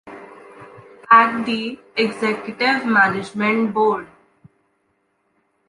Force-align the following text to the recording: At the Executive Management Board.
At 1.11 1.43
the 1.43 1.77
Executive 1.95 2.87
Management 2.87 3.71
Board. 3.71 4.07